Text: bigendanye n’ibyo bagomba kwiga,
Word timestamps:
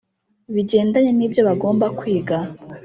bigendanye 0.53 1.11
n’ibyo 1.13 1.41
bagomba 1.47 1.85
kwiga, 1.99 2.37